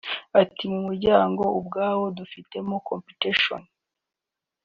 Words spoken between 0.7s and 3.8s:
“Mu muryango ubwawo dufitemo competition